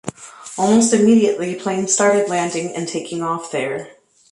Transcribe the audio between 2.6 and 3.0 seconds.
and